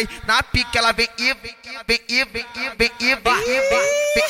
[0.00, 3.40] vai na pique, ela vem e vem e vem e vem e vem e vai
[3.42, 3.84] e vai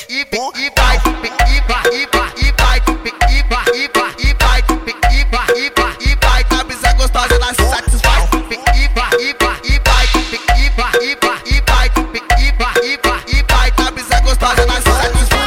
[0.09, 3.89] e vem e vai vem e vai e vai e vai vem e vai e
[3.93, 8.29] vai e vai vem e vai e vai e vai com gostosa ela se satisfaz
[8.49, 12.23] vem e vai e vai e vai vem e vai e vai e vai vem
[12.37, 15.41] e vai e vai e vai com gostosa ela se satisfaz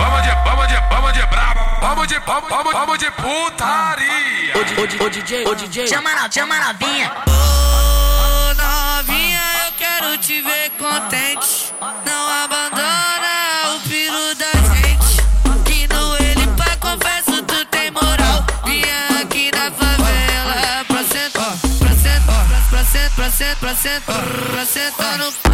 [0.00, 5.46] Vamos de vamos de vamos de brabo vamos de vamos vamos de putaria Ô DJ,
[5.46, 7.27] ô DJ, DJ Chama na, chama na vinha
[23.68, 24.14] placenta,
[24.50, 25.47] placenta no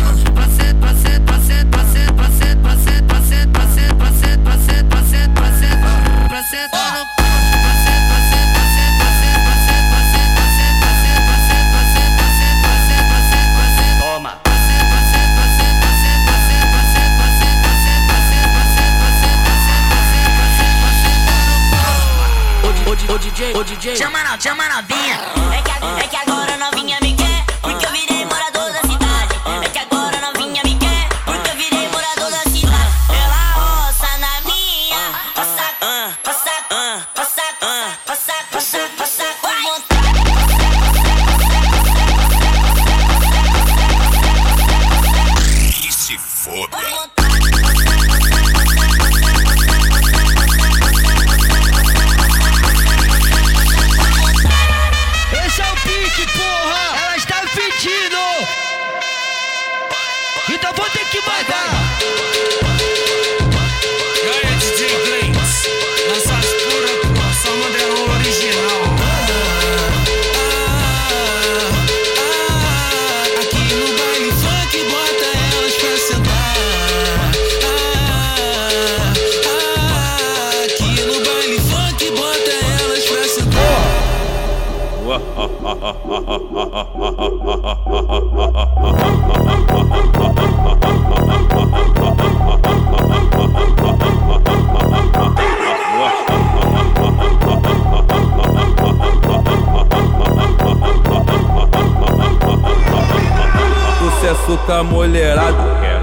[103.99, 105.94] Sucesso com a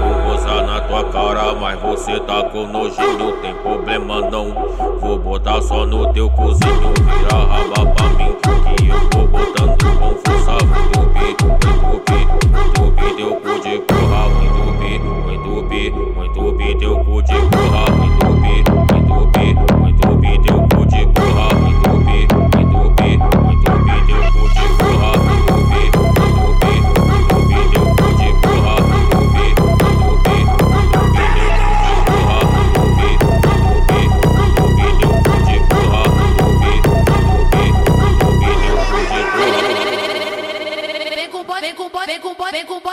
[0.92, 4.52] tua cara, mas você tá com nojinho, tem problema não.
[5.00, 8.36] Vou botar só no teu cozinho, vira raba pra mim,
[8.76, 10.58] que eu vou botando com força.
[10.66, 14.28] Vou entupir, vou entupir, teu cu de porra.
[14.28, 17.84] Vou entupir, vou entupir, vou entupir, teu cu de porra.
[17.90, 21.81] Vou entupir, vou entupir, vou entupir, teu cu de porra.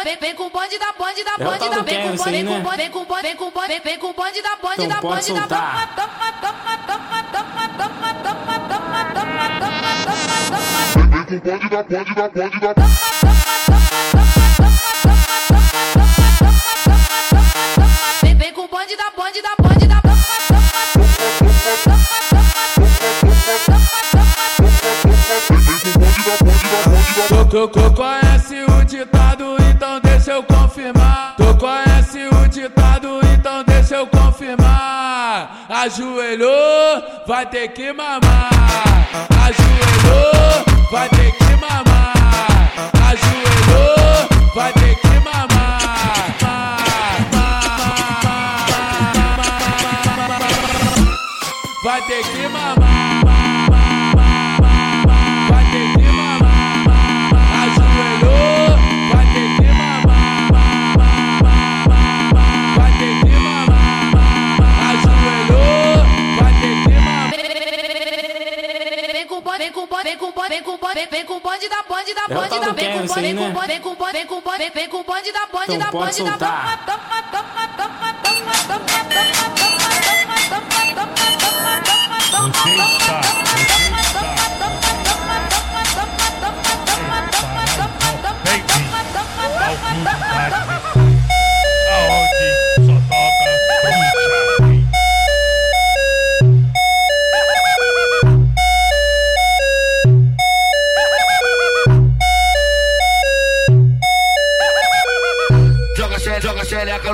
[0.10, 2.78] vem, vem com o bonde da bonde da bonde da vem bonde, vem com bonde,
[2.78, 5.50] vem com bonde, vem com bonde, vem com bonde da bonde da bonde da bonde.
[5.50, 10.70] toma, toma, toma, toma, toma, toma, toma, toma, toma, toma, toma.
[11.20, 13.38] Vem com bonde da bonde da bonde
[17.48, 17.54] da
[18.22, 20.00] Vem, vem com bonde da bonde da bonde da
[27.30, 28.29] Coco, coco, coco,
[35.70, 38.50] ajoelhou, vai ter que mamar.
[39.46, 42.74] Ajoelhou, vai ter que mamar.
[43.08, 45.50] Ajoelhou, vai ter que mamar.
[51.84, 52.39] Vai ter que
[73.20, 73.54] assim, vem né?
[73.54, 75.92] Com vem com bonde, vem com bonde, vem com bonde da bonde então da bonde
[75.92, 76.14] da bonde.
[76.14, 76.80] Você está...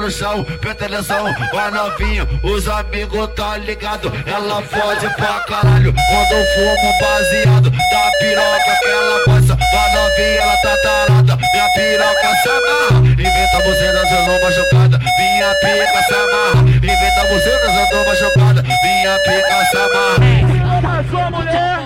[0.06, 6.46] no chão, presta atenção, vai novinho, os amigos tá ligado, ela fode pra caralho, quando
[6.54, 12.50] fumo baseado, da piroca que ela passa, vai novinha, ela tá tarada, minha piroca se
[12.50, 18.62] amarra, inventa você nas eu machucada, minha pica se amarra, inventa você nas eu machucada,
[18.62, 20.78] minha pica se amarra.
[20.78, 21.80] Uma só mulher,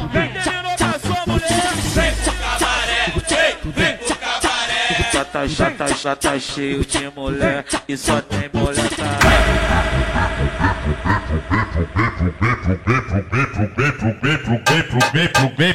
[5.31, 8.89] tá, já tá, já tá cheio de mulher e só tem mulher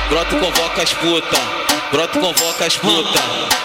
[0.09, 1.41] broto convoca as puta,
[1.91, 3.21] broto convoca as puta.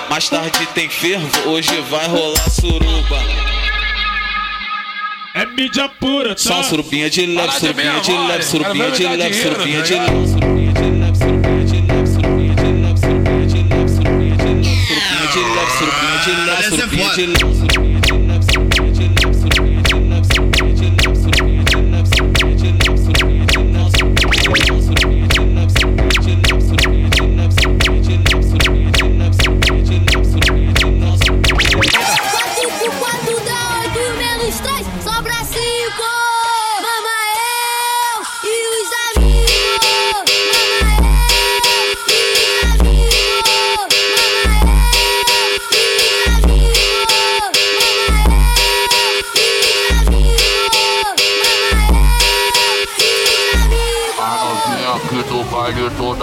[0.10, 3.20] Mais tarde tem fervo, hoje vai rolar suruba.
[5.36, 6.38] É mídia pura, tá?
[6.38, 10.82] Só surubinha de leve, surubinha de leve, surubinha de leve, surubinha de leve, surubinha de
[10.82, 15.40] leve, surubinha de leve, surubinha de leve, surubinha de leve, surubinha de leve, surubinha de
[15.40, 17.89] leve, surubinha de leve, surubinha de leve.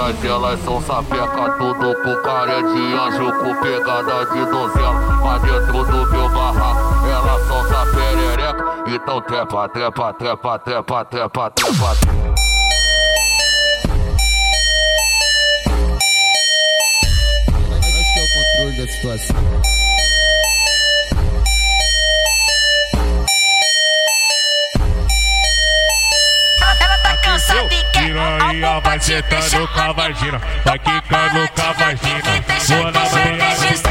[0.06, 4.94] Elas são sapeca, tudo com cara de anjo, com pegada de donzela.
[5.20, 8.64] Pra dentro do meu barraco, elas são saperereca.
[8.86, 11.90] Então trepa, trepa, trepa, trepa, trepa, trepa.
[11.90, 12.00] Acho
[18.12, 19.75] que é o controle da situação.
[28.06, 32.44] Piranha vai sentando com a vagina, vai quicando com a vagina.
[32.68, 33.85] Vou na banheira.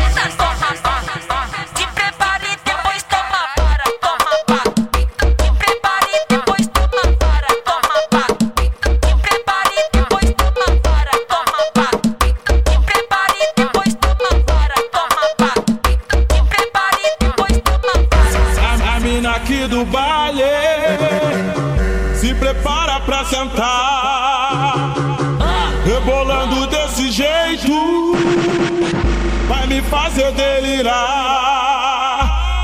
[30.05, 30.93] Fazer delirar.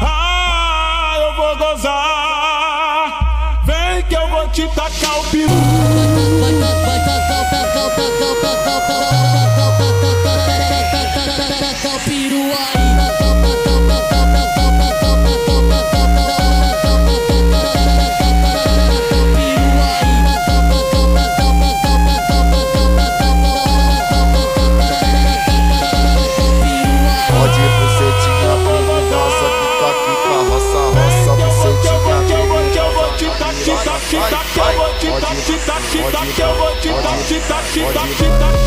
[0.02, 3.10] Ah, eu vou gozar,
[3.66, 5.91] vem que eu vou te tacar o peru.
[37.32, 38.61] shit, that shit, that shit, that shit.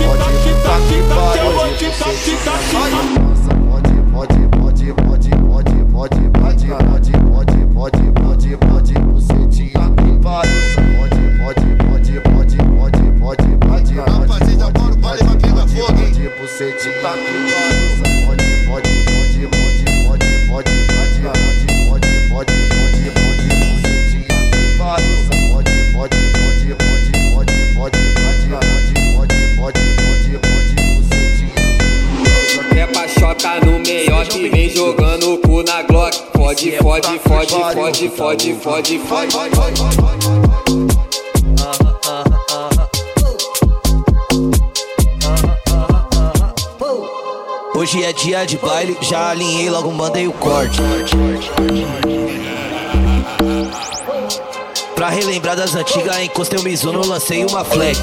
[38.39, 39.81] Fode, fode, fode.
[47.77, 50.81] Hoje é dia de baile, já alinhei, logo mandei o corte.
[54.95, 57.99] Pra relembrar das antigas, encostei o Mizuno, lancei uma fleck.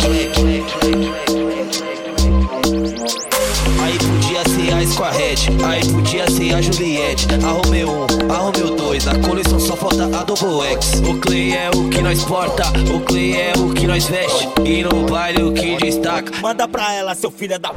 [5.01, 7.27] Ser a Squared, aí podia ser a Juliette.
[7.43, 11.01] Arrumei um, arrumei o dois, na coleção só falta a Double X.
[11.07, 14.47] O Clay é o que nós porta, o Clay é o que nós veste.
[14.63, 16.31] E no baile o que destaca.
[16.41, 17.71] Manda pra ela, seu filho da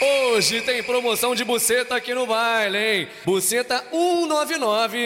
[0.00, 3.08] Hoje tem promoção de buceta aqui no baile, hein?
[3.24, 5.04] Buceta 199.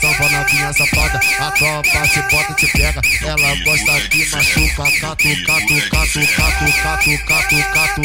[0.00, 5.28] Pra novinha safada A tropa se bota e te pega Ela gosta que machuca Catu,
[5.46, 8.02] catu, catu, catu, catu, catu, catu, catu,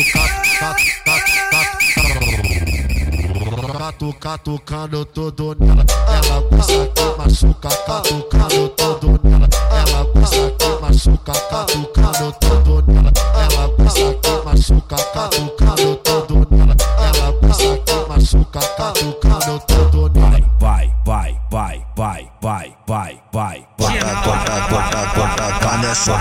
[0.60, 1.34] catu, catu,
[3.72, 11.34] catu Catucando tudo nela Ela gosta que machuca Catucando tudo nela Ela gosta que machuca
[11.34, 16.09] Catucando tudo nela Ela gosta que machuca Catucando tudo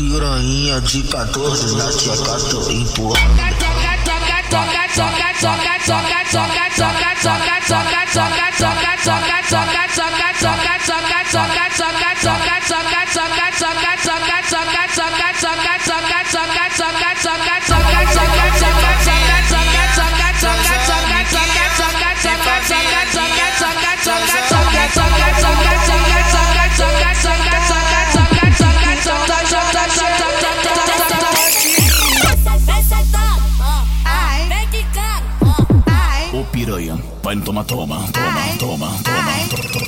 [0.00, 3.40] piranha de 14 na tcheca tô empurrando.
[37.30, 39.28] Vai no toma, toma, toma, toma, toma,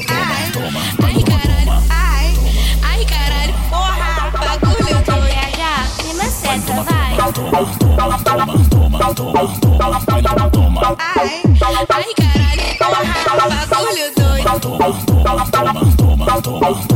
[0.07, 1.83] toma, toma, vai no toma, toma.
[1.91, 2.35] Ai,
[2.85, 5.63] ai caralho, porra, bagulho do PH,
[6.05, 7.17] me maceta, vai.
[7.17, 10.97] Toma, toma, toma, toma, toma, toma, vai no toma.
[11.17, 14.61] Ai, ai caralho, porra, bagulho doido.
[14.61, 16.92] Toma, toma, toma, toma, toma, toma,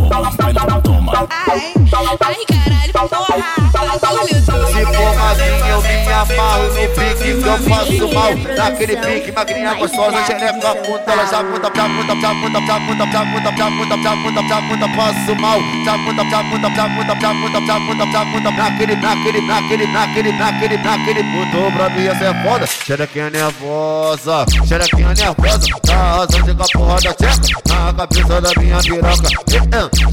[6.56, 11.44] amarro no pique que eu faço mal Naquele pique, magrinha gostosa, xereca puta Ela já
[11.44, 14.88] puta, já puta, já puta, já puta, já puta, já puta, já puta, já puta,
[14.96, 18.96] passo mal Já puta, já puta, já puta, já puta, já puta, já puta Naquele,
[18.96, 25.66] naquele, naquele, naquele, naquele, naquele Puto pra mim essa é foda Xerequinha nervosa, xerequinha nervosa
[25.86, 29.28] Tá arrasando com a porra da tcheca Na cabeça da minha piroca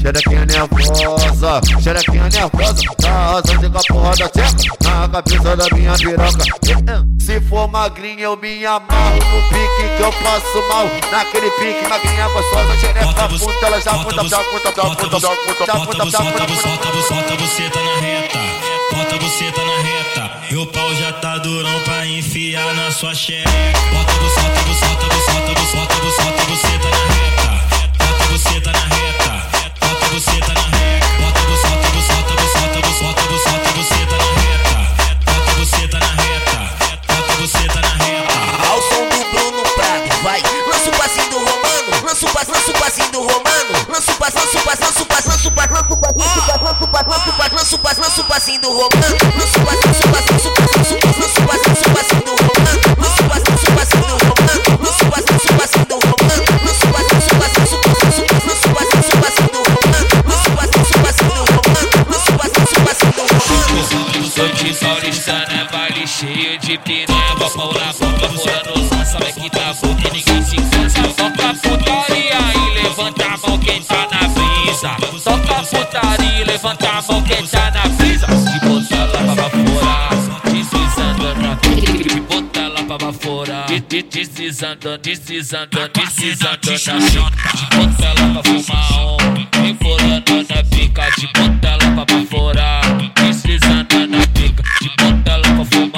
[0.00, 5.94] Xerequinha nervosa, xerequinha nervosa Tá arrasando com a porra da tcheca Na cabeça da minha
[5.94, 6.33] piroca
[7.20, 12.28] Se for magrinha eu me amarro No pique que eu passo mal Naquele pique magrinha
[12.28, 16.18] gostosa Xereca puta, ela já puta, já puta, já puta, já puta, já puta, já
[16.18, 16.94] puta,
[17.24, 18.38] Bota, você tá na reta,
[18.92, 20.30] bota você tá na reta.
[20.50, 23.50] E o pau já tá durão pra enfiar na sua xereca.
[23.92, 27.48] Bota, bota, bota, bota, bota, bota você tá na reta,
[27.98, 29.30] bota você tá na reta,
[29.80, 30.63] bota você tá na reta.
[82.08, 89.06] Bota ela pra fora, de- de- deslizando, deslizando, deslizando na pique Bota ela pra fumar
[89.06, 91.10] um, embolando na pica.
[91.18, 92.80] De bota ela pra fora,
[93.16, 94.62] deslizando na pica.
[94.82, 95.93] De bota ela pra fumar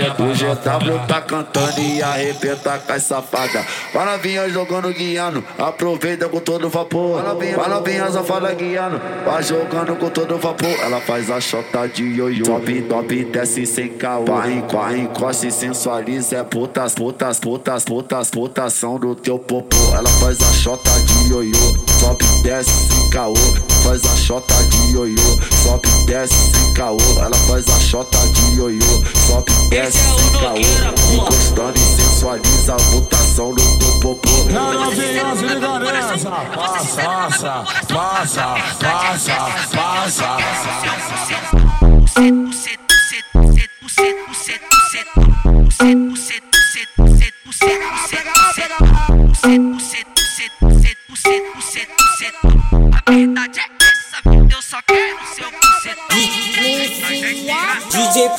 [0.00, 3.64] O GW tá cantando e arrebenta com as safadas.
[3.92, 7.22] Vai novinha jogando guiano, aproveita com todo vapor.
[7.56, 10.70] Vai novinha safada guiano, vai jogando com todo vapor.
[10.82, 14.24] Ela faz a chota de ioiô, top, top, desce sem caô.
[14.24, 19.76] Vai, corre, encosta e sensualiza, é putas, putas, putas, putas, putação do teu popô.
[19.94, 23.34] Ela faz a chota de ioiô, top, desce sem caô.
[23.82, 25.16] Faz a chota de ioiô,
[25.62, 26.98] sobe, desce sem caô.
[27.18, 28.78] Ela faz a chota de ioiô,
[29.26, 29.89] sobe, desce sem
[30.40, 30.56] caô
[31.14, 36.30] Encostando e sensualiza a mutação do teu popô Novinha, se liga nessa.
[36.30, 39.36] Passa, passa, passa, passa,
[39.72, 40.26] passa.
[52.38, 52.59] A
[58.00, 58.30] DJ,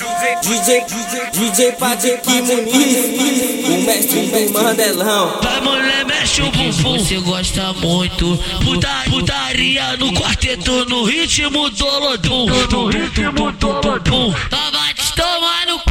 [0.41, 0.85] DJ,
[1.33, 5.39] DJ Patrick Muniz, o mestre do Mandelão.
[5.39, 6.97] Vai mulher, mexe o bumbum.
[6.97, 12.47] Você gosta muito Puta, Putaria no quarteto No ritmo do lodum.
[12.71, 14.33] No ritmo do lodum.
[14.49, 15.90] Vai te tomar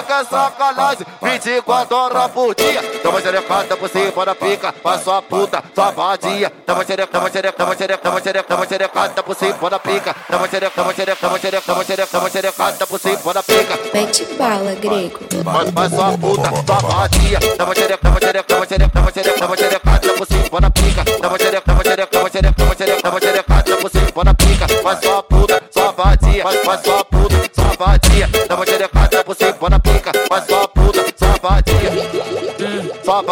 [0.00, 2.82] A mulher quer sacanagem, 24 horas por dia.
[3.02, 6.50] Toma xerecada por cima da pica, faz sua puta, sua vadia.
[6.66, 10.14] Toma xereca, toma xereca, toma xereca, toma xereca, toma xerecada por cima da pica.
[10.30, 13.78] Toma xereca, toma xereca, toma xereca, toma xereca, toma xerecada por cima da pica.
[13.92, 15.18] Mete bala, grego.
[15.44, 17.40] Faz, faz sua puta, sua vadia.
[17.58, 21.04] Toma xereca, toma xereca, toma xereca, toma xereca, toma xerecada por cima da pica.
[21.04, 24.66] Toma xereca, toma xereca, toma xereca, toma xereca, toma xerecada por cima da pica.
[24.82, 26.44] Faz sua puta, sua vadia.
[26.64, 28.28] Faz sua puta, sua vadia.
[28.48, 28.89] Toma xerecada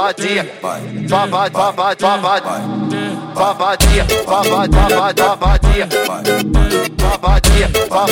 [0.08, 0.50] vadia,
[1.08, 2.40] só vai, só vai, só vai,
[3.34, 4.68] só vadia, só vai,
[7.18, 7.70] só vadia.
[7.88, 8.06] Sua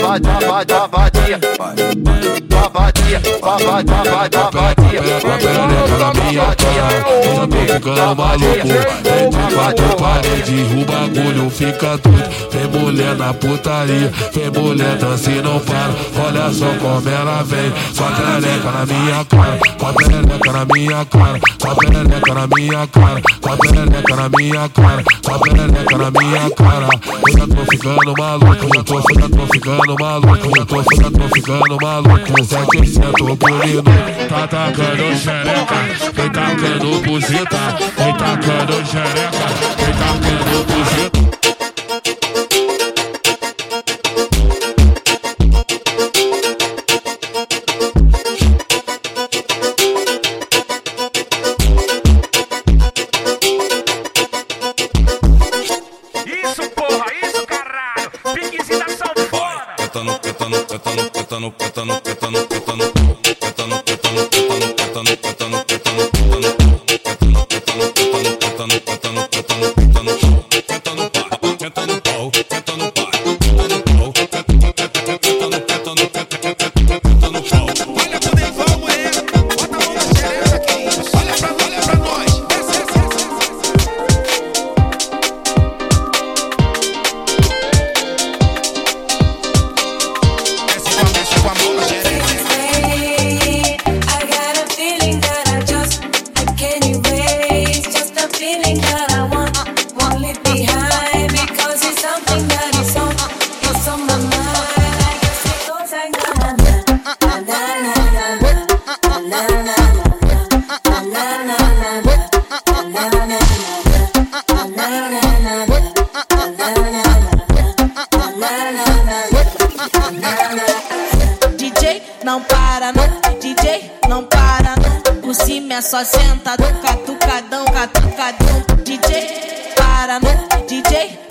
[2.69, 6.43] vadia, sua vadia, sua vadia, sua vadia.
[6.43, 8.67] na cara, eu já tô ficando maluco.
[9.07, 12.27] Entre quatro paredes, o bagulho fica doido.
[12.51, 15.95] Vem mulher na putaria, vem mulher dança e não para.
[16.25, 21.41] Olha só como ela vem, só perereca na minha cara, só perereca na minha cara,
[21.59, 26.89] só perereca na minha cara, só perereca na minha cara, só perereca na minha cara.
[27.27, 31.29] Eu já tô ficando maluco, eu tô, já tô ficando maluco, eu tô, já tô
[31.35, 32.45] ficando maluco.
[32.45, 33.91] 700 por minuto,
[34.29, 39.47] tá tacando xereca, vem tacando buzita, vem tacando xereca,
[39.77, 41.36] vem tacando buzita.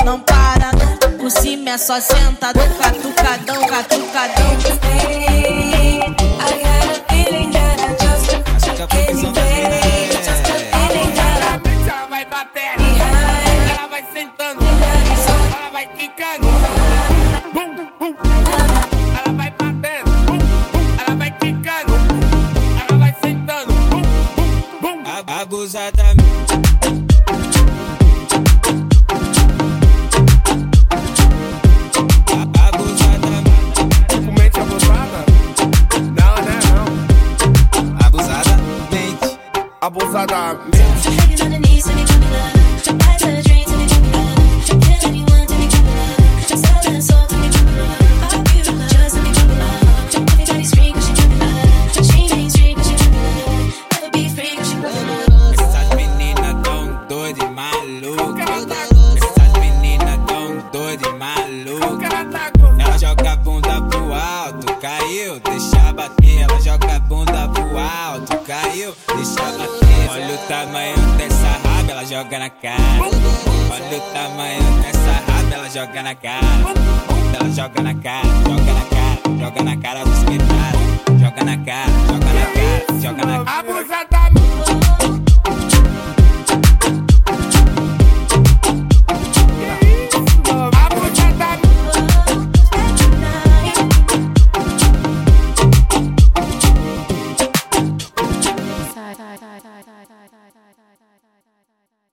[0.05, 1.17] Não para não.
[1.17, 4.45] Por cima é só senta, catucadão, catucadão.
[6.37, 9.14] I got a feeling that I just
[76.05, 76.44] raba,